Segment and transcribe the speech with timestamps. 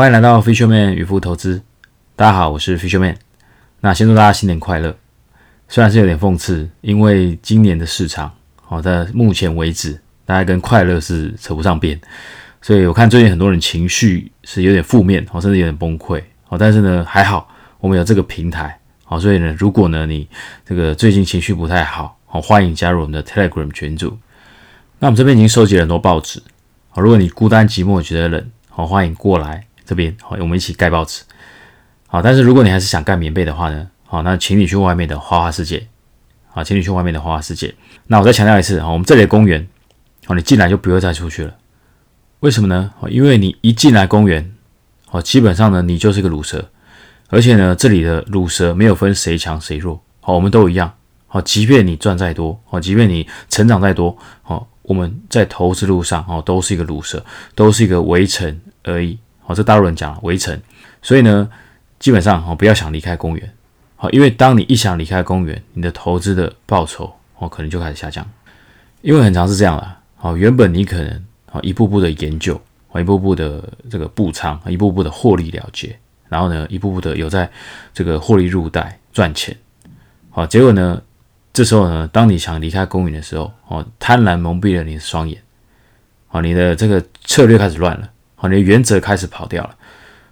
[0.00, 1.60] 欢迎来到 Fisherman 渔夫投资。
[2.16, 3.16] 大家好，我是 Fisherman。
[3.80, 4.96] 那先祝大家新年快乐。
[5.68, 12.00] 虽然是有点讽刺，因为今年的市场，好在目前为止，大家跟快乐是扯不上边。
[12.62, 16.22] 所以我看最近很多人情绪是有点负面，哦，甚至有点崩溃。
[16.48, 17.46] 哦，但是呢，还好
[17.78, 18.74] 我们有这个平台。
[19.04, 20.26] 好，所以呢，如果呢你
[20.64, 24.16] 这个最近情绪不太好，好，欢迎加入我们的 Telegram 群组。
[24.98, 26.42] 那我们这边已经收集了很多报纸。
[26.88, 31.24] 好，如果你孤单寂寞觉得冷，好，欢迎过来这边，好，我们一起盖报纸。
[32.06, 35.84] 好，但是如果你还是想盖棉被的话呢，好，那请你去外面的花花世界。
[36.46, 37.74] 好，请你去外面的花花世界。
[38.06, 39.66] 那我再强调一次，好，我们这里的公园，
[40.26, 41.56] 好，你进来就不会再出去了。
[42.38, 42.92] 为什么呢？
[43.08, 44.52] 因为你一进来公园，
[45.06, 46.70] 好，基本上呢，你就是个卤蛇。
[47.30, 50.94] 而且呢，这里的乳蛇没有分谁强谁弱，好，我们都一样，
[51.26, 57.24] 好，即便你赚再多，好，即便你成长再多，好，我们在投资路上，哦，都是一个乳蛇，
[57.56, 59.18] 都是一个围城而已，
[59.50, 60.56] 好，这大陆人讲了围城，
[61.02, 61.50] 所以呢，
[61.98, 63.52] 基本上，哦，不要想离开公园，
[63.96, 68.24] 好，因为当你一想离开公园，你的投资的报酬，哦，可能就开始下降，
[69.02, 72.60] 因为很长是这样的，好，原本你可能，好，一步步的研究，
[72.94, 75.98] 一步步的这个布仓，一步步的获利了结。
[76.28, 77.50] 然后呢，一步步的有在
[77.92, 79.56] 这个获利入袋赚钱，
[80.30, 81.02] 好，结果呢，
[81.52, 85.42] 这时候呢，当你想离开公园的时候，哦，贪婪蒙蔽了你的双眼，
[86.28, 88.08] 好，你的这个策略开始乱了，
[88.40, 89.74] 好，你的原则开始跑掉了，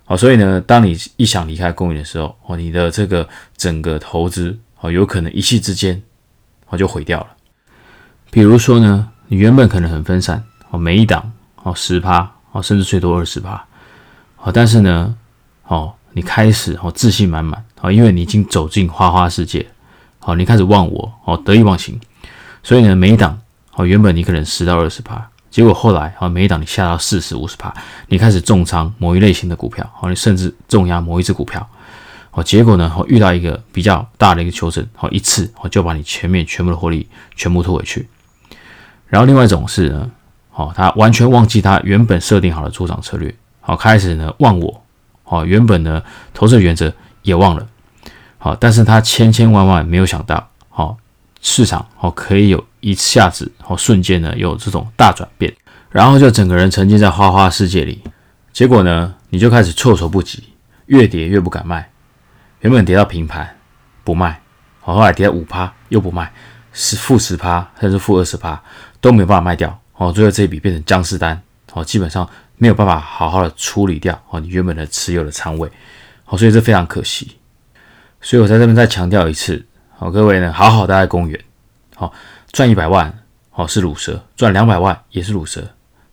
[0.07, 6.03] 好，所以呢，当你一想离开公园的时候，哦，你的这个整个投资，哦，有可能一气之间，
[6.69, 7.27] 哦，就毁掉了。
[8.31, 11.31] 比如说呢，你原本可能很分散，哦，每一档，
[11.63, 13.63] 哦，十趴，哦，甚至最多二十趴，
[14.37, 15.15] 好，但是呢。
[15.71, 19.67] 哦，你开始哦自信满满哦，因为你已经走进花花世界，
[20.19, 22.01] 好，你开始忘我哦，得意忘形，
[22.63, 23.39] 所以呢，每一档
[23.75, 27.75] 哦，原本你可能十到二十趴，结果后来哦，每一档你下到四十五十趴，
[28.07, 31.69] 你开始重仓某一类型的股票，哦，你甚至重压某一只股票，
[32.31, 38.09] 哦，结果呢，哦，遇到一个比较大的一个求整，哦，一次哦就把你前面全部的获利全部拖回去，
[39.09, 40.09] 然后另外一种是呢，
[40.55, 44.85] 哦，他完全忘记他原本设定好的出场策略，好，开始呢忘我。
[45.25, 46.01] 好，原本呢，
[46.33, 47.67] 投资原则也忘了，
[48.39, 50.51] 好，但是他千千万万没有想到，
[51.49, 55.53] 市场好可以有一下子，好瞬间呢有这种大转变，
[55.91, 58.03] 然后就整个人沉浸在花花世界里，
[58.53, 60.45] 结果呢，你就开始措手不及，
[60.87, 61.91] 越跌越不敢卖，
[62.61, 63.57] 原本跌到平盘
[64.05, 64.41] 不卖，
[64.81, 66.31] 好，后来跌到五趴又不卖，
[66.73, 68.63] 是负十趴甚至负二十趴
[69.01, 71.41] 都没有办法卖掉，好，最后这一笔变成僵尸单，
[71.73, 72.29] 好，基本上。
[72.61, 75.71] 没有办法好好的处理掉哦，你原本的持有的仓位，
[76.25, 77.37] 好，所以这非常可惜。
[78.21, 79.65] 所以我在这边再强调一次，
[80.01, 81.41] 好，各位呢，好好待在公园，
[81.97, 82.13] 好，
[82.53, 83.13] 赚一百万，
[83.51, 85.61] 好是卤蛇；赚两百万也是卤蛇；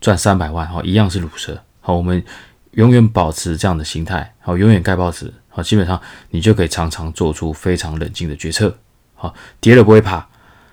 [0.01, 1.62] 赚三百万，好一样是卤蛇。
[1.81, 2.24] 好，我们
[2.72, 6.01] 永远保持这样的心态，好，永远盖报纸，好，基本上
[6.31, 8.75] 你就可以常常做出非常冷静的决策，
[9.13, 10.28] 好，跌了不会怕，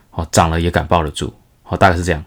[0.08, 2.24] 好，涨了也敢抱得住，好，大概是这样。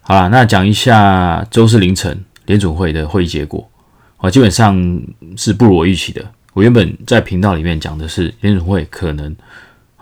[0.00, 2.24] 好了，那讲一下周四凌晨。
[2.46, 3.70] 联总会的会议结果，
[4.16, 5.00] 啊，基本上
[5.36, 6.24] 是不如我预期的。
[6.54, 9.34] 我原本在频道里面讲的是联总会可能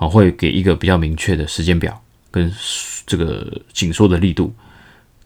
[0.00, 2.50] 啊会给一个比较明确的时间表跟
[3.06, 4.50] 这个紧缩的力度，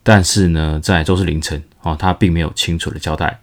[0.03, 3.39] 但是呢，在周四凌晨啊，他并没有清楚的交代，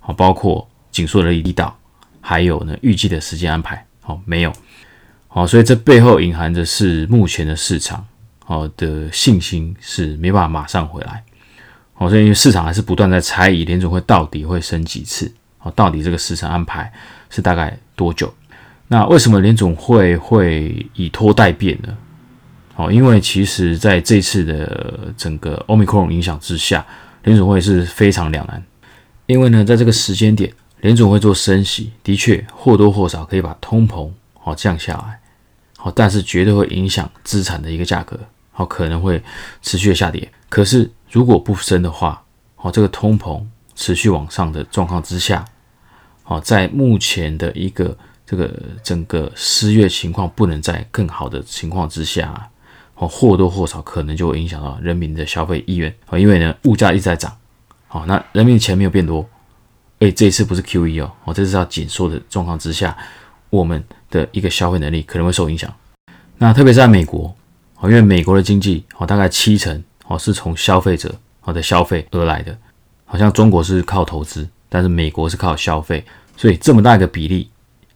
[0.00, 1.78] 啊，包括紧缩的力道，
[2.20, 4.52] 还有呢预计的时间安排，好没有，
[5.28, 8.04] 好，所以这背后隐含的是目前的市场
[8.44, 11.22] 好的信心是没办法马上回来。
[11.94, 15.32] 好，所以因为市场还是不断在猜疑联总会到底会升几次？
[15.58, 16.92] 好，到底这个时程安排
[17.30, 18.34] 是大概多久？
[18.88, 21.96] 那为什么联总会会以拖代变呢？
[22.74, 26.84] 好，因为其实在这次的整个欧米克戎影响之下，
[27.22, 28.62] 联总会是非常两难。
[29.26, 35.18] 因为呢，在这个时间点，联总会做升息，的确或多或少可以把通膨好降下来，
[35.78, 38.18] 好，但是绝对会影响资产的一个价格，
[38.52, 39.22] 好，可能会
[39.62, 40.30] 持续的下跌。
[40.50, 42.22] 可是如果不升的话，
[42.56, 43.42] 哦，这个通膨
[43.74, 45.44] 持续往上的状况之下，
[46.24, 48.50] 哦，在目前的一个这个
[48.82, 52.50] 整个失业情况不能在更好的情况之下，
[52.94, 57.36] 哦，或多或少可能就会影响到人民的消费意愿啊，因为呢，物价一直在涨，
[57.86, 59.28] 好，那人民的钱没有变多，
[60.00, 62.96] 哎，这一次不是 Q E 哦，哦，这是要紧缩的状况之下，
[63.50, 65.72] 我们的一个消费能力可能会受影响。
[66.38, 67.34] 那特别是在美国，
[67.80, 69.82] 哦，因为美国的经济哦，大概七成。
[70.06, 72.54] 哦，是从消费者哦的消费而来的，
[73.06, 76.04] 好像中国是靠投资，但是美国是靠消费，
[76.36, 77.48] 所以这么大一个比例，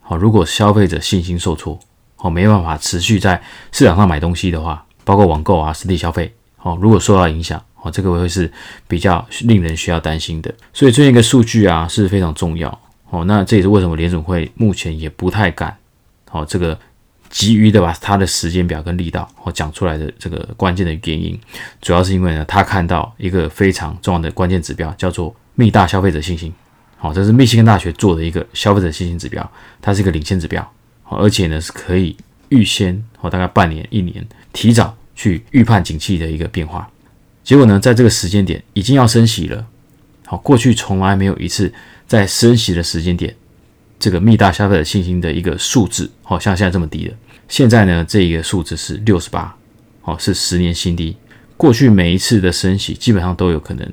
[0.08, 1.78] 好，如果消费者信心受挫，
[2.16, 3.38] 好，没办法持续在
[3.70, 8.50] 市场上买东西的话，包括网购啊、实体消费，好，如果受到影响，哦，这个会是
[8.86, 10.50] 比较令人需要担心的。
[10.72, 12.70] 所以这一个数据啊是非常重要
[13.10, 13.22] 哦。
[13.26, 15.76] 那这也是为什么联总会目前也不太敢
[16.30, 16.78] 哦这个
[17.28, 21.38] 急于的把它的时间表跟力道哦讲出来的这个关键的原因，
[21.82, 26.50] 主要是因为呢他看到一个非常重要的关键指标叫做密大消费者信心。
[27.00, 29.48] 好，这是密西根大学做的一个消费者信心指标，
[29.80, 30.68] 它是一个领先指标，
[31.04, 32.16] 好而且呢是可以
[32.48, 36.90] 预先哦大概半年一年提早去预判景气的一个变化。
[37.44, 39.64] 结果呢，在这个时间点已经要升息了。
[40.26, 41.72] 好，过去从来没有一次
[42.06, 43.34] 在升息的时间点，
[43.98, 47.14] 这个密大消费者信心的一个数字，好像现在这么低的。
[47.48, 49.56] 现在呢，这一个数字是六十八，
[50.02, 51.16] 哦，是十年新低。
[51.56, 53.90] 过去每一次的升息，基本上都有可能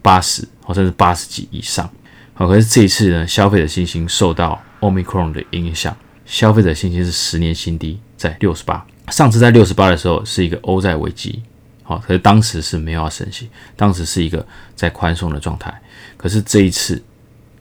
[0.00, 1.90] 八十，甚至八十几以上。
[2.36, 5.96] 好，可是这一次呢，消费者信心受到 Omicron 的影响，
[6.26, 8.84] 消费者信心是十年新低，在六十八。
[9.08, 11.40] 上次在六十八的时候，是一个欧债危机。
[11.84, 14.44] 好，可是当时是没有要升息，当时是一个
[14.74, 15.72] 在宽松的状态。
[16.16, 17.00] 可是这一次，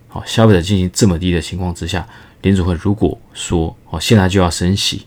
[0.07, 2.07] 好，消费者信心这么低的情况之下，
[2.41, 5.05] 联储会如果说哦现在就要升息，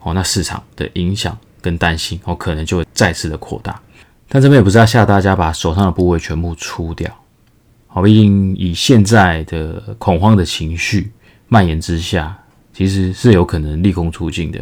[0.00, 3.80] 哦，那市场的影响跟担心哦可能就会再次的扩大。
[4.28, 7.08] 但这边也不是要吓大家把手上的部位全部出掉，
[7.96, 11.10] 好，毕竟以现在的恐慌的情绪
[11.48, 12.36] 蔓延之下，
[12.70, 14.58] 其实是有可能利空出尽的。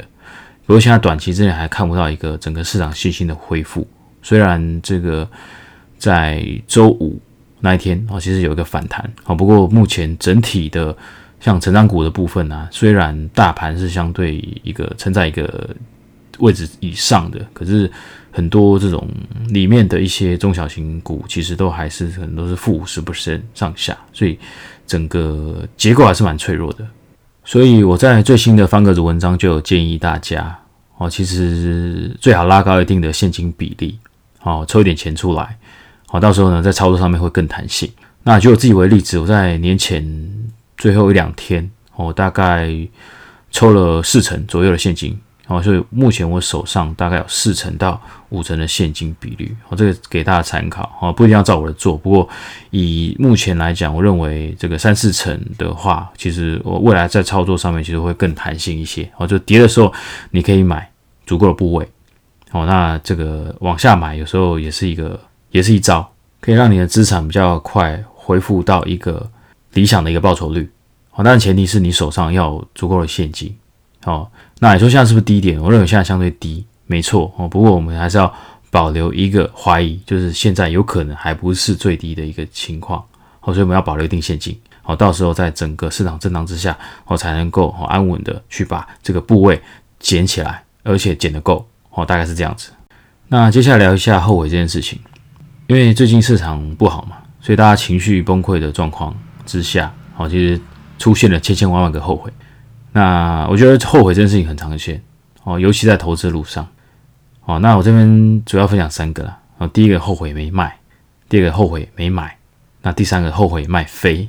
[0.65, 3.85] 不过现在短期之内还看不到一个整个市场信心的恢复。
[4.23, 5.29] 虽然这个
[5.99, 7.21] 在周五
[7.59, 10.97] 那一天啊，其实有一个反弹啊，不过目前整体的
[11.41, 15.75] 像成长股的部分呢，虽然大盘是相对一个存在一个
[16.39, 17.91] 位置以上的，可是
[18.31, 19.09] 很多这种
[19.49, 24.39] 里面的一些中小型股，其实都还是很多是负五十 percent 上下，所以
[24.87, 26.87] 整个结构还是蛮脆弱的。
[27.45, 30.59] 所以我在最新的方格子文章就有建议大家
[30.97, 33.99] 哦，其实最好拉高一定的现金比例，
[34.43, 35.59] 哦，抽一点钱出来，
[36.07, 37.91] 好，到时候呢在操作上面会更弹性。
[38.23, 40.03] 那就我自己为例子，我在年前
[40.79, 42.75] 最后一两天，哦，大概
[43.51, 45.15] 抽了四成左右的现金。
[45.47, 48.01] 哦，所以目前我手上大概有四成到
[48.31, 52.27] 五成的现金比率，哦，这个给大家参考，哦，不一定要照我的做，不过
[52.71, 59.93] 以目前来讲，我认为这个三四成的话，其实我未来在操作上面其实会更弹性一些，哦，就跌的时候
[60.31, 60.91] 你可以买
[61.27, 61.87] 足够的部位，
[62.53, 65.21] 哦，那这个往下买有时候也是一个，
[65.51, 69.31] 也是一招，可以让你的资产比较快恢复到一个
[69.75, 70.71] 理想的一个报酬率，
[71.13, 73.55] 哦，但前提是你手上要足够的现金。
[74.07, 75.61] 哦，那你说现在是不是低点？
[75.61, 77.47] 我认为现在相对低，没错哦。
[77.49, 78.33] 不过我们还是要
[78.71, 83.05] 保留一个怀疑，就是现在有可能还不是最低的一个情况，
[83.41, 89.61] 哦，所以我们要保留一定现金，好，到时候在整个市场震荡之下，哦，才能够哦安稳的去把这个部位
[89.99, 92.71] 捡起来，而且捡得够，哦，大概是这样子。
[93.29, 94.99] 那接下来聊一下后悔这件事情，
[95.67, 99.15] 因为最近市场不好嘛，所以大家情绪崩溃的状况
[99.45, 100.61] 之下，哦，其实
[100.99, 102.33] 出现了千千万万个后悔。
[102.97, 105.03] 那我觉得后悔这件事情很常见
[105.43, 106.65] 哦，尤其在投资路上
[107.45, 107.59] 哦。
[107.59, 109.37] 那我这边主要分享三个啦。
[109.59, 110.79] 哦，第一个后悔没卖，
[111.29, 112.39] 第二个后悔没买，
[112.83, 114.29] 那第三个后悔卖飞。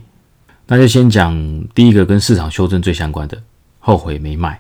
[0.65, 1.31] 那就先讲
[1.75, 3.39] 第一个跟市场修正最相关的，
[3.77, 4.59] 后悔没卖。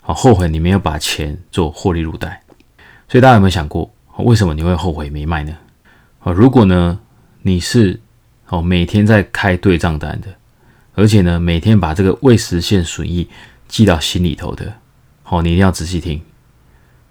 [0.00, 2.40] 好，后悔你没有把钱做获利入袋。
[3.08, 5.52] 所以大家有没有想过，为什么你会后悔没卖呢？
[6.22, 6.96] 哦，如果呢
[7.42, 7.98] 你是
[8.50, 10.28] 哦每天在开对账单的。
[10.96, 13.28] 而且呢，每天把这个未实现损益
[13.68, 14.72] 记到心里头的，
[15.22, 16.22] 好，你一定要仔细听，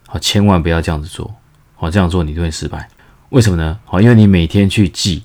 [0.07, 1.35] 好，千万不要这样子做，
[1.75, 2.89] 好，这样做你就会失败。
[3.29, 3.79] 为什么呢？
[3.85, 5.23] 好，因为你每天去记，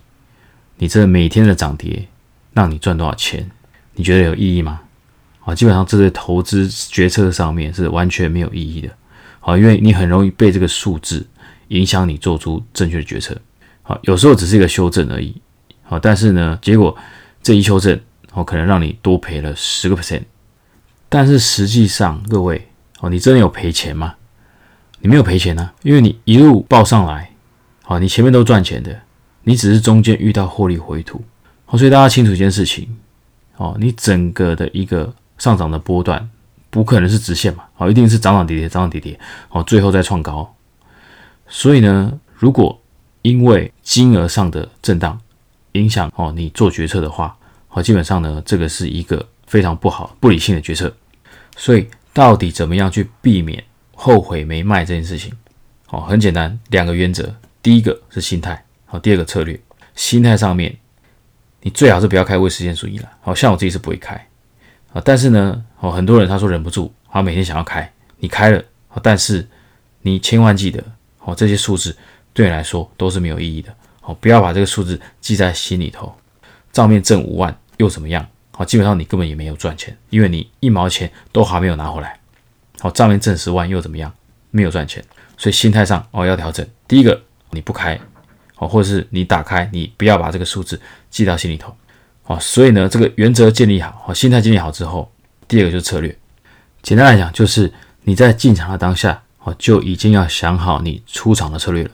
[0.77, 2.07] 你这每天的涨跌
[2.53, 3.51] 让你赚多少钱，
[3.95, 4.83] 你觉得有意义吗？
[5.39, 8.91] 好，基本上这在投资决策上面是完全没有意义的，
[9.41, 11.27] 好，因为你很容易被这个数字
[11.69, 13.35] 影响你做出正确的决策。
[13.81, 15.35] 好，有时候只是一个修正而已，
[15.83, 16.95] 好，但是呢，结果
[17.43, 17.99] 这一修正。
[18.33, 20.23] 哦，可能让你多赔了十个 percent，
[21.09, 22.69] 但是实际上，各位
[23.01, 24.15] 哦，你真的有赔钱吗？
[25.01, 27.31] 你没有赔钱呢，因为你一路报上来，
[27.83, 29.01] 好，你前面都赚钱的，
[29.45, 31.23] 你只是中间遇到获利回吐，
[31.65, 32.97] 好，所以大家清楚一件事情，
[33.57, 36.29] 哦，你整个的一个上涨的波段
[36.69, 39.19] 不可能是直线嘛，好，一定是涨涨跌跌，涨涨跌跌，
[39.49, 40.55] 好，最后再创高。
[41.49, 42.81] 所以呢，如果
[43.23, 45.19] 因为金额上的震荡
[45.73, 47.37] 影响哦你做决策的话，
[47.73, 50.95] 好，基本上呢，这个是一个非常不好、不理性的决策。
[51.57, 53.63] 所以，到底怎么样去避免
[53.95, 55.33] 后悔没卖这件事情？
[55.89, 57.35] 哦，很简单，两个原则。
[57.63, 59.59] 第一个是心态，好，第二个策略。
[59.95, 60.77] 心态上面，
[61.63, 63.09] 你最好是不要开未实现损益了。
[63.21, 64.15] 好像我自己是不会开
[64.93, 68.63] 啊，但是呢，哦，很多人他说忍不住，他每天想要开，你开了，
[69.03, 69.47] 但是
[70.03, 70.83] 你千万记得，
[71.21, 71.97] 哦，这些数字
[72.33, 72.41] 对。
[72.41, 73.71] 对你来说都是没有意义的。
[74.01, 76.11] 好，不要把这个数字记在心里头。
[76.73, 78.27] 账面挣五万又怎么样？
[78.53, 82.19] 好，基本上你根本也没有赚钱，因为你一毛钱都还没有拿回来。
[82.79, 84.13] 好，账面挣十万又怎么样？
[84.51, 85.03] 没有赚钱，
[85.37, 86.67] 所以心态上哦要调整。
[86.89, 87.99] 第一个，你不开，
[88.55, 91.75] 好，或者是你打开，你不要把这个数字记到心里头。
[92.23, 95.11] 好，所以呢，这个原则建立好，好，心态建立好之后，
[95.47, 96.17] 第二个就是策略。
[96.83, 97.73] 简单来讲，就是
[98.03, 101.91] 你在进场的当下，哦，就已经要想好你出场的策略了。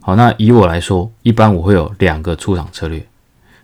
[0.00, 3.06] 好，那以我来说，一般我会有两个出场策略。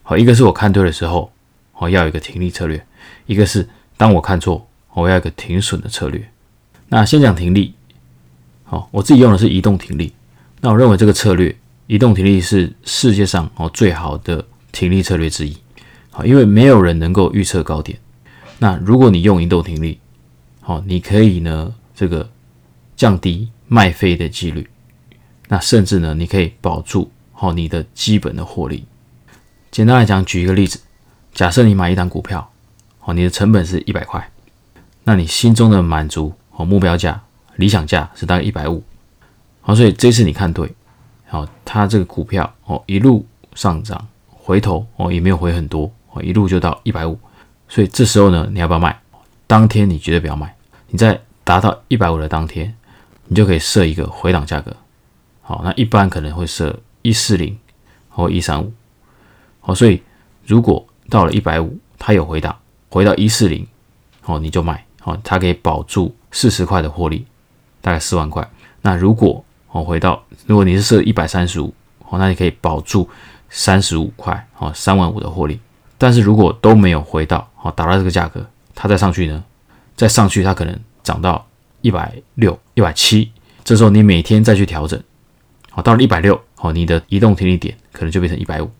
[0.08, 1.30] 好，一个是我看对的时候，
[1.74, 2.78] 哦，要有一个停利策略；
[3.26, 6.26] 一个是当我看错，我要一个停损的策略。
[6.88, 7.74] 那先讲停利。
[8.64, 10.10] 好，我自己用的是移动停利。
[10.62, 11.54] 那我认为这个策略，
[11.88, 15.54] 移动停利是世界上哦最好的停利策略之一。
[16.10, 17.98] 好，因为没有人能够预测高点。
[18.56, 20.00] 那如果你用移动停利，
[20.62, 22.26] 好，你可以呢这个
[22.96, 24.66] 降低卖飞的几率。
[25.48, 28.86] 那甚至呢，你可以保住好你的基本的获利。
[29.70, 30.80] 简单来讲，举一个例子，
[31.32, 32.50] 假设你买一档股票，
[33.04, 34.30] 哦，你的成本是一百块，
[35.04, 37.20] 那你心中的满足和目标价、
[37.56, 38.82] 理想价是大概一百五，
[39.60, 40.72] 好，所以这次你看对，
[41.26, 47.18] 好，它这个股票哦一路上涨，回头哦也没有回很多，哦一路就到一百五。
[47.68, 48.98] 所以这时候呢，你要不要卖？
[49.46, 50.54] 当天你绝对不要卖。
[50.88, 52.74] 你在达到一百五的当天，
[53.26, 54.74] 你就可以设一个回档价格。
[55.42, 57.58] 好，那一般可能会设一四零
[58.08, 58.72] 或一三五。
[59.68, 60.02] 哦，所以
[60.46, 62.56] 如果到了一百五，它有回档，
[62.88, 63.66] 回到一四零，
[64.22, 64.82] 好，你就卖。
[65.04, 67.26] 哦，它可以保住四十块的获利，
[67.82, 68.46] 大概四万块。
[68.80, 71.72] 那如果哦回到，如果你是设一百三十五，
[72.02, 73.08] 好，那你可以保住
[73.50, 75.60] 三十五块，哦，三万五的获利。
[75.98, 78.44] 但是如果都没有回到好达到这个价格，
[78.74, 79.44] 它再上去呢？
[79.96, 81.46] 再上去它可能涨到
[81.82, 83.30] 一百六、一百七，
[83.64, 84.98] 这时候你每天再去调整，
[85.70, 88.70] 好到了一百六，好你的移动停利点可能就变成一百五，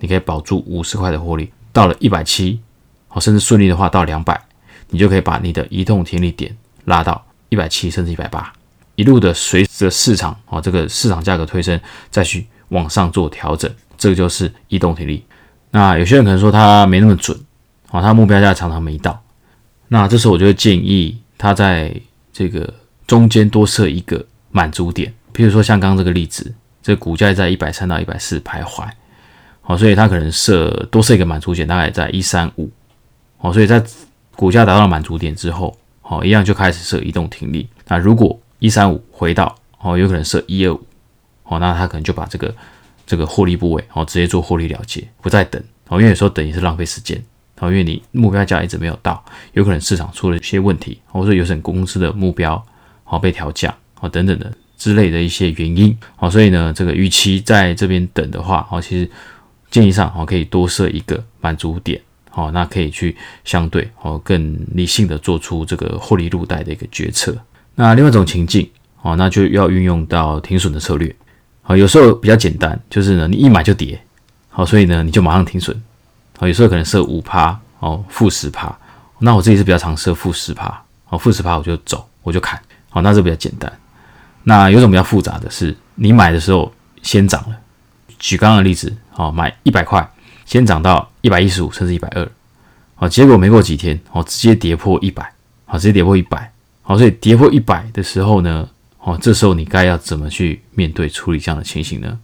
[0.00, 1.52] 你可以保住五十块的获利。
[1.72, 2.60] 到了一百七，
[3.06, 4.40] 好甚至顺利的话到两百，
[4.90, 8.52] 你就可以把你的移动停利点拉到一百七甚至一百八，
[8.96, 11.78] 一路的随着市场哦这个市场价格推升
[12.10, 15.24] 再去往上做调整，这个就是移动停利。
[15.70, 17.38] 那有些人可能说他没那么准，
[17.90, 19.22] 哦，他目标价常常没到。
[19.88, 21.94] 那这时候我就会建议他在
[22.32, 22.74] 这个
[23.06, 26.52] 中间多设一个满足点，譬如说像刚刚这个例子，
[26.82, 28.88] 这股价在一百三到一百四徘徊，
[29.68, 32.70] 好，所以他可能设多设一个满足点，大概在一三五，
[33.36, 33.84] 哦，所以在
[34.34, 37.68] 股价达到满足点之后，好，一样就开始设移动停利。
[37.86, 40.80] 那如果一三五回到，哦，有可能设一二五，
[41.44, 42.54] 哦，那他可能就把这个。
[43.10, 47.16] 这个获利部位，哦，直接做获利了结，不再等，哦，因为有时候等也是浪费时间，
[47.58, 52.62] 哦，因为你目标价一直没有到，有可能市场出了一些问题，或者说有些公司的目标，
[53.04, 59.10] 哦，被调降，哦，等等的之类的一些原因，哦，所以呢，这个与其在这边等的话，哦，其实
[59.70, 62.00] 建议上，哦，可以多设一个满足点，
[62.32, 67.36] 哦，那可以去相对，哦，更理性的做出这个获利入袋的一个决策。
[67.74, 68.68] 那另外一种情境，
[69.02, 71.14] 哦，那就要运用到停损的策略。
[71.62, 74.00] 好，有时候比较简单，就是呢，你一买就跌，
[74.48, 75.80] 好，所以呢，你就马上停损。
[76.38, 78.74] 好，有时候可能设五趴，哦，负十趴，
[79.18, 82.58] 那我自己是比较常设负十趴，哦，负十趴我就走，我就砍，
[82.88, 83.70] 好，那这比较简单。
[84.44, 86.72] 那有种比较复杂的是，你买的时候
[87.02, 87.56] 先涨了，
[88.18, 90.08] 举刚刚的例子，好，买一百块，
[90.44, 92.30] 先涨到一百一十五，甚至一百二，
[92.94, 95.28] 好，结果没过几天，哦，直接跌破一百，
[95.64, 98.68] 好，直接跌破一百，好，所以跌破一百的时候呢？
[99.00, 102.16] 哦，这时候你该要怎么去面对处理这样的情形呢？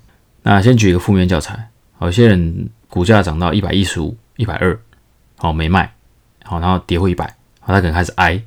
[0.45, 1.69] 那先举一个负面教材，
[2.01, 4.79] 有些人股价涨到一百一十五、一百二，
[5.37, 5.93] 好没卖，
[6.45, 7.27] 好然后跌破一百，
[7.59, 8.41] 好他可能开始挨，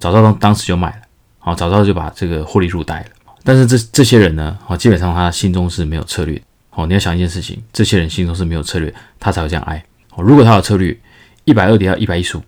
[0.00, 1.02] 早知道当时就卖了，
[1.38, 3.10] 好早知道就把这个获利入袋了。
[3.44, 6.42] 但是这这些人呢，好基本上他心中是没有策略，
[6.74, 9.84] 好你要想一件事情，这些人心中是没有策略，他才会这样挨。
[10.14, 10.98] 哦，如果他有策略，
[11.44, 12.42] 一百二跌到一百一十五，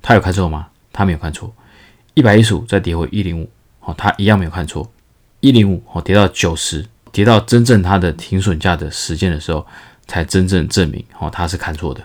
[0.00, 0.68] 他有看错吗？
[0.94, 1.54] 他没有看错，
[2.14, 3.50] 一百一十五再跌回一零五。
[3.80, 4.90] 哦，他一样没有看错，
[5.40, 9.64] 一零五哦，跌到九十，跌到真正它的停损价的时间的时候，
[10.06, 12.02] 才真正证明哦，他是看错的。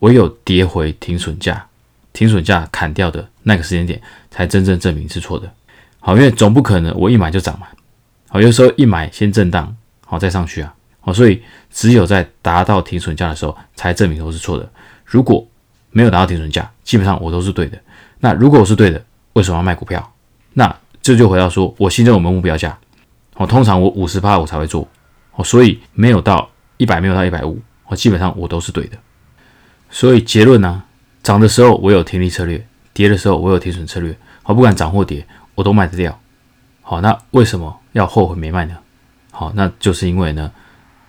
[0.00, 1.66] 唯有跌回停损价，
[2.12, 5.50] 停损价砍掉的那个时间点，才真正证明是错的。
[5.98, 7.66] 好，因为总不可能我一买就涨嘛。
[8.28, 10.72] 好，有时候一买先震荡，好再上去啊。
[11.06, 14.68] 哦，所以只有在达到停损价的时候，才证明我是错的。
[15.04, 15.46] 如果
[15.90, 17.78] 没有达到停损价，基本上我都是对的。
[18.18, 19.00] 那如果我是对的，
[19.34, 20.12] 为什么要卖股票？
[20.54, 22.76] 那这就回到说，我心中有没有目标价？
[23.34, 24.88] 哦，通常我五十趴我才会做，
[25.36, 28.98] 哦，所以没有到一百，没有到一百五，我基本上我都是对的。
[29.88, 30.82] 所以结论呢，
[31.22, 34.16] 涨的时候我有停利策略，跌的时候我有停损策略。
[34.42, 36.18] 好，不管涨或跌，我都卖得掉。
[36.82, 38.76] 好，那为什么要后悔没卖呢？
[39.30, 40.50] 好，那就是因为呢，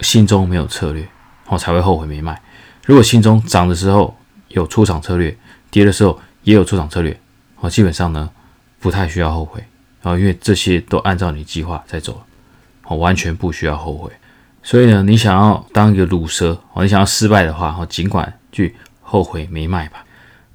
[0.02, 1.08] 心中没有策略，
[1.48, 2.42] 哦，才会后悔没卖。
[2.86, 4.16] 如果心中涨的时候
[4.50, 5.36] 有出场策略，
[5.70, 7.20] 跌的时候也有出场策略，
[7.60, 8.30] 哦，基本上呢，
[8.80, 9.64] 不太需要后悔，
[10.04, 12.22] 哦，因为这些都按照你计划在走，
[12.86, 14.12] 哦，完全不需要后悔。
[14.64, 20.04] 所以呢，你想要当一个卤蛇，哦，你想要失败的话，哦，尽管去后悔没卖吧。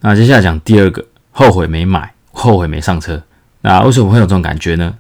[0.00, 3.22] 那接下来讲第二个，后悔没买，后悔没上车。
[3.60, 4.96] 那为什么会有这种感觉呢？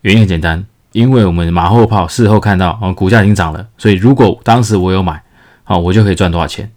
[0.00, 0.64] 原因很简单，
[0.98, 5.22] 因为我们马后炮，事后看到哦，股价已经涨了，所以如果当时我有买，
[5.62, 6.68] 好，我就可以赚多少钱。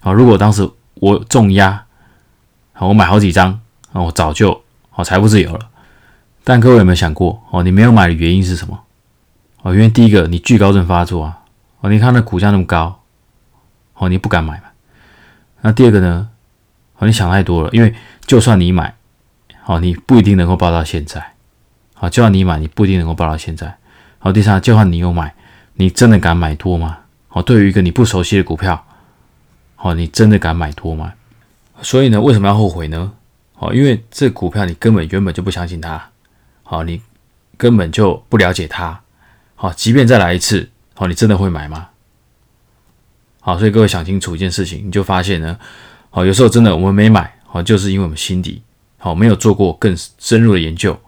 [0.00, 1.84] 好，如果当时我重压，
[2.72, 3.60] 好，我买好几张，
[3.92, 5.60] 啊，我早就好财富自由了。
[6.42, 8.80] 但各位有没有想过，哦，你没有买的原因是什么？
[9.62, 11.38] 哦，因为第一个，你惧高症发作啊，
[11.80, 13.00] 哦，你看那股价那么高，
[13.94, 14.64] 哦，你不敢买嘛。
[15.60, 16.28] 那第二个呢？
[16.98, 17.94] 哦，你想太多了，因为
[18.26, 18.96] 就算你买。
[19.62, 21.34] 好，你不一定能够报到现在。
[22.00, 23.76] 好，就算你买，你不一定能够报到现在。
[24.20, 25.34] 好，第三，就算你有买，
[25.74, 26.98] 你真的敢买多吗？
[27.26, 28.86] 好，对于一个你不熟悉的股票，
[29.74, 31.12] 好，你真的敢买多吗？
[31.82, 33.12] 所以呢，为什么要后悔呢？
[33.54, 36.10] 好，因为这股票你根本原本就不相信它。
[36.62, 37.02] 好，你
[37.56, 39.00] 根本就不了解它。
[39.56, 41.88] 好，即便再来一次，好，你真的会买吗？
[43.40, 45.58] 好，所以各位想清楚一件事情，你就发现呢，
[46.10, 48.62] 好，有时候真的我们没买，好，就是因为我们心底。
[48.98, 50.98] 好，没有做过更深入的研究，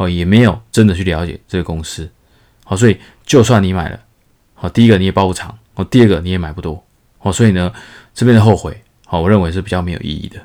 [0.00, 2.10] 哦，也没有真的去了解这个公司，
[2.64, 4.00] 好，所以就算你买了，
[4.54, 6.82] 好，第一个你也包不长，哦，第二个你也买不多，
[7.18, 7.70] 哦，所以呢，
[8.14, 10.40] 这边的后悔，好，我认为是比较没有意义的。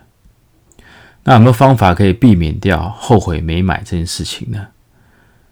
[1.23, 4.67] 那有没有方法可以避免掉后悔没买这件事情呢？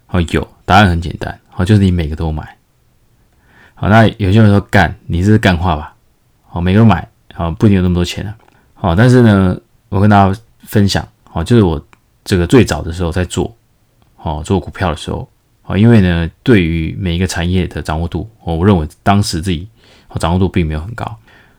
[0.08, 2.58] 哦，有，答案很简单，好，就是你每个都买。
[3.74, 5.94] 好，那有些人说干，你这是干话吧？
[6.46, 8.36] 好，每个都买，好，不一定有那么多钱啊。
[8.74, 11.08] 好，但是呢，我跟大家分享。
[11.32, 11.82] 哦，就是我
[12.22, 13.56] 这个最早的时候在做，
[14.24, 15.28] 哦，做股票的时候，
[15.64, 19.68] 哦，因为呢，对于每一个产业的掌握度，哦，我认为当时自己
[20.08, 21.04] 哦掌握度并没有很高，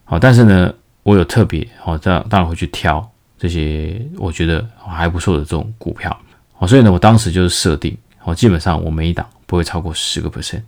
[0.04, 0.74] 好，但是呢，
[1.04, 6.20] 我有特别，哦，当当然会去挑这些我觉得还不错的这种股票，
[6.58, 10.64] 哦，所以呢，我当时就是设定，哦，基本上我每一档不会超过十个 percent，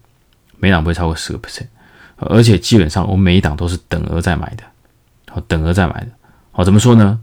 [0.59, 1.65] 每档不会超过十个 percent，
[2.17, 4.63] 而且基本上我每一档都是等额在买的，
[5.31, 6.09] 好，等额在买的，
[6.51, 7.19] 好，怎么说呢？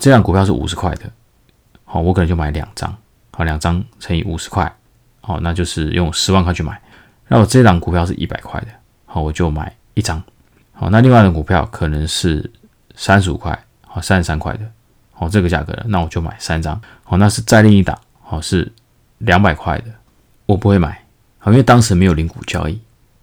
[0.00, 1.02] 这张股票是五十块的，
[1.84, 2.96] 好，我可能就买两张，
[3.40, 4.70] 好，两张乘以五十块，
[5.22, 6.78] 好，那就是用十万块去买。
[7.26, 8.66] 那我这张股票是一百块的，
[9.06, 10.22] 好，我就买一张，
[10.74, 12.50] 好，那另外的股票可能是
[12.94, 14.70] 三十五块，好，三十三块的，
[15.14, 18.70] 好，这个价格，那我就买三张，好，那是再另一档，好，是
[19.16, 19.86] 两百块的，
[20.44, 21.02] 我不会买，
[21.38, 22.78] 好，因为当时没有零股交易，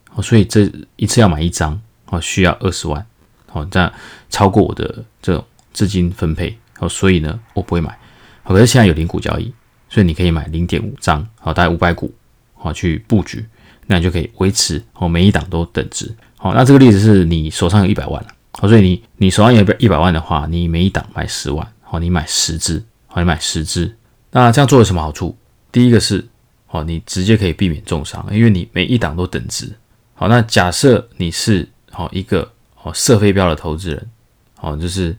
[0.10, 3.06] 好，所以这一次要买一张，好，需要二十万，
[3.51, 3.93] 好，这样
[4.32, 6.58] 超过我的这种资金分配。
[6.80, 7.95] 哦，所以呢，我不会买。
[8.41, 9.53] 好，可是现在有零股交易，
[9.89, 12.13] 所以你可以买零点五张，好，大概五百股，
[12.56, 13.45] 好去布局，
[13.86, 16.13] 那你就可以维持哦，每一档都等值。
[16.38, 23.95] 好，那这个例子是你手上有一百万了，好，所以你你手上有一百万的话，你每一档买十万，好，你买十只，好，你买十只。
[24.32, 25.38] 那这样做有什么好处？
[25.71, 26.28] 第一个是，
[26.69, 29.73] 哦，你直接可以避免重伤，因为你每一档都等值。
[30.13, 32.52] 好，那假设你是好一个
[32.84, 34.10] 哦射飞镖的投资人，
[34.56, 35.15] 好，就是。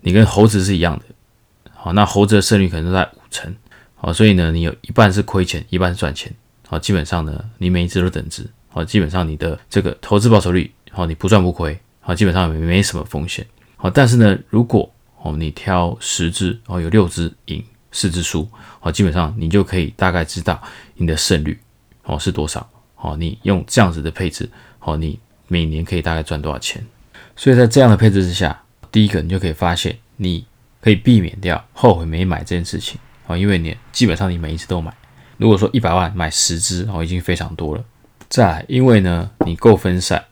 [0.00, 1.04] 你跟猴子是一样的，
[1.74, 3.52] 好，那猴子的胜率可能都在五成，
[4.00, 6.32] 好，所以呢，你有一半是亏钱，一半是赚钱，
[6.66, 13.44] 好，基本上呢，你每一只都等值，好，基本上你的这个投资报酬率，好，你不赚不亏，好，基本上没没什么风险，
[13.76, 14.88] 好，但是呢，如果
[15.20, 20.62] 哦你挑十只，哦有六只赢，四只输，好，基本上你就可以大概知道
[20.94, 21.58] 你的胜率，
[22.04, 26.86] 哦是多少，好，你用这样子的配置，好，你每年可以大概赚多少钱，
[27.34, 28.62] 所以在这样的配置之下。
[28.90, 30.46] 第一个，你就可以发现，你
[30.80, 34.92] 可以避免掉后悔没买这件事情啊，因为你基本上你每一次都买。
[35.36, 37.84] 如果说一百万买十只哦，已经非常多了。
[38.28, 40.24] 再来，因为呢你够分散，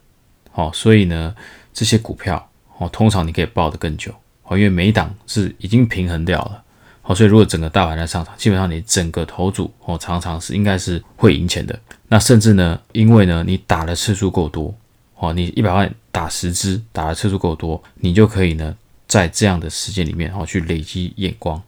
[0.51, 1.33] 好，所以呢
[1.73, 6.65] 这些股票哦，通常你可以抱得更久哦，因为每一档是已经平衡掉了，
[7.03, 11.79] 好，所以如果整个大盘在上涨，基本上你整个头组哦，常常是应该是会赢钱的。
[12.09, 14.75] 那甚至呢，因为呢你打的次数够多。
[15.19, 18.77] 哦，你一百万打十支，打的次数够多，你就可以呢，
[19.09, 21.63] 在这样的时间里面，哦，去累积眼光。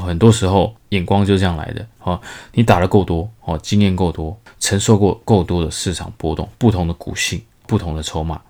[0.00, 1.86] 很多时候眼光就是这样来的。
[2.00, 2.20] 哦，
[2.52, 8.40] 你打的够多，哦，经验够多，承受过够多的市场波动，不同的股性，不同的筹码，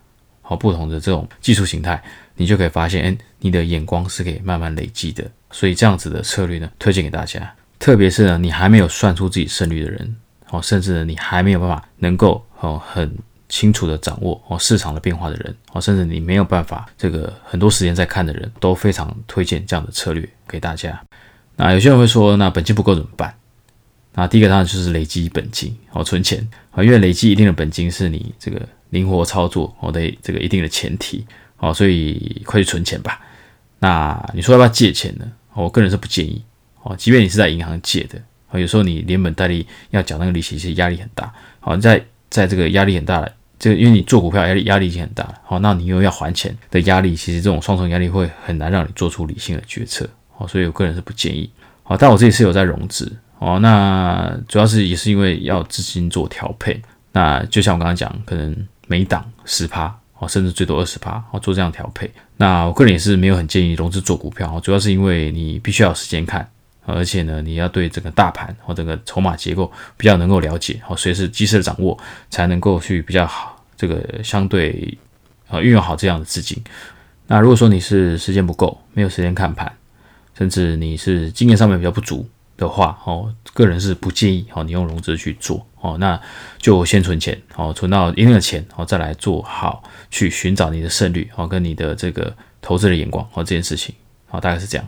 [0.40, 2.02] 好，不同的这种技术形态，
[2.36, 5.24] 你就可以发现，哎，你的眼光是可以慢慢累积的。
[5.50, 7.54] 所以这样子的策略呢，推荐给大家。
[7.78, 10.16] 特别是呢，你还没有算出自己胜率的人，
[10.50, 13.14] 哦，甚至呢，你还没有办法能够哦很。
[13.48, 20.98] 清楚的掌握哦市场的变化的人哦，甚至你没有办法这个很多时间在看的人，都非常推荐这样的策略给大家。
[21.56, 23.34] 那有些人会说，那本金不够怎么办？
[24.14, 28.60] 那第一个当然就是累积本金哦，存钱啊，因为累积一定的本金是你这个
[28.90, 31.24] 灵活操作哦的这个一定的前提
[31.58, 33.20] 哦，所以快去存钱吧。
[33.78, 35.24] 那你说要不要借钱呢？
[35.54, 36.42] 我个人是不建议
[36.82, 38.18] 哦，即便你是在银行借的
[38.50, 41.32] 啊，有时候你连本带利要缴那个利息，其实压力很大。
[41.60, 50.06] 好，在在这个压力很大的这个，因为你做股票压力压力已经很大了，好，那你又要还钱的压力，其实这种双重压力会很难让你做出理性的决策。
[50.46, 51.50] 所以我个人是不建议。
[51.82, 53.10] 好，但我自己是有在融资。
[53.38, 56.80] 哦，那主要是也是因为要资金做调配。
[57.10, 62.10] 那就像我刚刚讲，可能每档十趴，哦，甚至最多二十趴，哦，做这样调配。
[62.36, 66.48] 那我个人也是没有很建议融资做股票，主要是因为你必须要有时间看，
[66.86, 71.98] 而且呢，你要对整个大盘或整个筹码结构比较能够了解，哦，随时及时的掌握，
[72.30, 74.96] 才能够去比较好这个相对
[75.48, 76.56] 啊运用好这样的资金。
[77.26, 79.70] 那如果说你是时间不够，没有时间看盘，
[80.42, 82.28] 甚至你是经验上面比较不足。
[82.58, 86.20] 的话，哦，个人是不建议，哦，你用融资去做，哦，那
[86.58, 93.92] 就先存钱，哦，存到一定的钱，哦，再来做好去寻找你的胜率，哦，跟你的这个投资的眼光，哦，这件事情，
[94.28, 94.86] 好，大概是这样。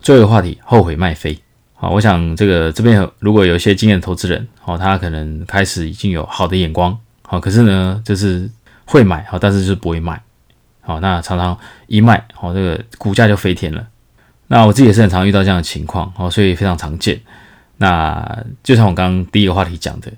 [0.00, 1.38] 最后一个话题，后悔卖飞，
[1.74, 8.50] 好，我想这个这边如果有一些经验投资人，哦，他可能开始已经有好的眼光，好，可是呢，就是
[8.84, 10.20] 会买，好，但是就是不会卖，
[10.82, 13.86] 好，那常常一卖，好，这个股价就飞天了。
[14.52, 17.20] 那我自己也是很常遇到这样的情况哦，所以非常常见。
[17.76, 20.10] 那就像我刚刚第一个话题讲的，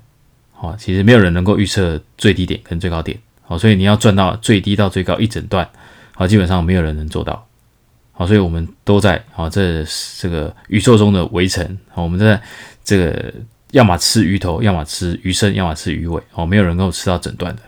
[0.59, 3.15] 哦，其实没有人能够预测最低点跟最高点，
[3.45, 5.69] 哦，所以你要赚到最低到最高一整段，
[6.15, 7.47] 好，基本上没有人能做到，
[8.11, 9.85] 好，所以我们都在好这
[10.19, 12.41] 这个宇宙中的围城，好，我们在
[12.83, 13.31] 这个
[13.69, 17.61] 要么吃鱼头，要么吃鱼身，要么吃鱼尾，哦，没有人能够吃到整段的。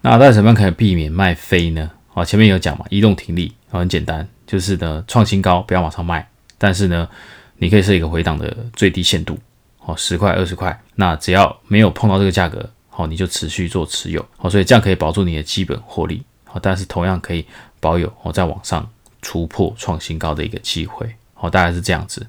[0.00, 1.88] 那在什么样可以避免卖飞呢？
[2.08, 4.28] 好，前面有讲嘛，移动停利，很简单。
[4.52, 7.08] 就是呢，创新高不要马上卖，但是呢，
[7.56, 9.38] 你可以设一个回档的最低限度，
[9.78, 17.46] 哦，十块、二十块，那只要没有碰到这个价格，好，你就持续做持有，好，所以这样可以保住你的基本获利，好，但是同样可以
[17.80, 18.86] 保有哦，在网上
[19.22, 22.26] 突破创新高的一个机会，好，大概是这样子。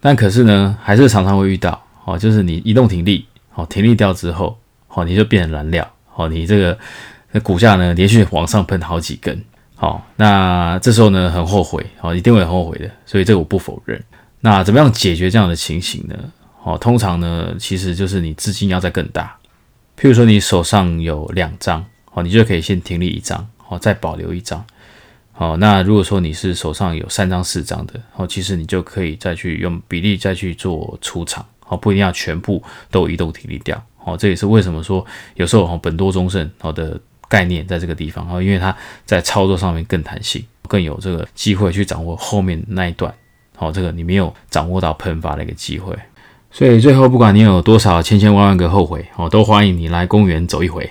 [0.00, 6.78] 但可是呢，还是常常会遇到，哦，就是你移动停利，好，停利掉之后，好，你就变成燃料，好，你这个
[7.32, 9.44] 那股价呢，连续往上喷好几根。
[9.80, 14.02] 好，那这时候呢，很后悔，好，一定会很后悔的，所以这个我不否认。
[14.40, 16.16] 那怎么样解决这样的情形呢？
[16.60, 19.36] 好，通常呢，其实就是你资金要再更大，
[19.96, 24.64] 譬如说你手上有两张，好，你就可以先停利一张，好，再保留一张。
[25.30, 32.60] 好，那如果说你是手上有三张、四张的，好，其实你就可以再去用比例再去做出场，好，不一定要全部
[32.90, 33.80] 都移动停利掉。
[33.96, 37.00] 好，这也是为什么说有时候哈本多终胜好的。
[37.28, 43.12] 概念在这个地方啊，因为它在操作上面更弹性，更有这个机会去掌握后面那一段。
[43.56, 45.92] 好，这个你没有掌握到喷发的一个机会。
[46.50, 50.90] 所以最后，不管你有多少千千万万个后悔，哦，都欢迎你来公园走一回。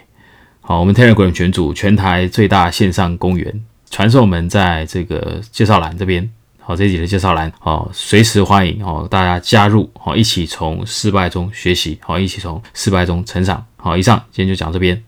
[0.62, 6.30] 好，我们 Telegram 群组全台最大线上公园传送门在这个介绍栏这边。
[6.60, 13.66] 好，这几的介绍栏，好，随时欢迎哦，大家加入，好，一起从失败中学习，好，一起从失败中成长。
[13.78, 15.02] 好，以上今天就讲这边。